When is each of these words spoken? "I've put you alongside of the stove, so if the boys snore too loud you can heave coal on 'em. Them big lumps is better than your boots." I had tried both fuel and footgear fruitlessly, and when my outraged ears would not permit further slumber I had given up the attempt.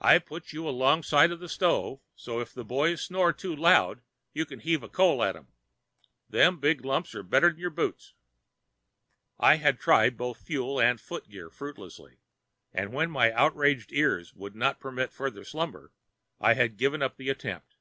"I've 0.00 0.26
put 0.26 0.52
you 0.52 0.68
alongside 0.68 1.30
of 1.30 1.38
the 1.38 1.48
stove, 1.48 2.00
so 2.16 2.40
if 2.40 2.52
the 2.52 2.64
boys 2.64 3.00
snore 3.00 3.32
too 3.32 3.54
loud 3.54 4.02
you 4.32 4.44
can 4.44 4.58
heave 4.58 4.84
coal 4.90 5.20
on 5.22 5.36
'em. 5.36 5.52
Them 6.28 6.58
big 6.58 6.84
lumps 6.84 7.14
is 7.14 7.22
better 7.26 7.48
than 7.48 7.60
your 7.60 7.70
boots." 7.70 8.14
I 9.38 9.58
had 9.58 9.78
tried 9.78 10.16
both 10.16 10.38
fuel 10.42 10.80
and 10.80 11.00
footgear 11.00 11.48
fruitlessly, 11.48 12.18
and 12.72 12.92
when 12.92 13.12
my 13.12 13.30
outraged 13.30 13.92
ears 13.92 14.34
would 14.34 14.56
not 14.56 14.80
permit 14.80 15.12
further 15.12 15.44
slumber 15.44 15.92
I 16.40 16.54
had 16.54 16.76
given 16.76 17.00
up 17.00 17.16
the 17.16 17.28
attempt. 17.30 17.76